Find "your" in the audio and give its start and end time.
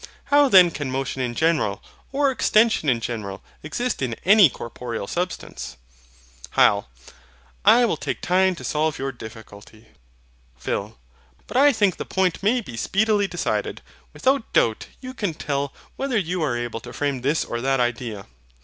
8.97-9.11